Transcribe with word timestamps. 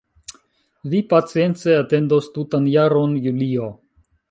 Vi 0.93 1.01
pacience 1.11 1.77
atendos 1.83 2.31
tutan 2.39 2.67
jaron, 2.79 3.17
Julio? 3.29 3.71